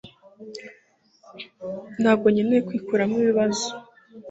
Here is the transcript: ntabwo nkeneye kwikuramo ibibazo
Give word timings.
ntabwo 2.01 2.25
nkeneye 2.33 2.61
kwikuramo 2.67 3.15
ibibazo 3.23 3.67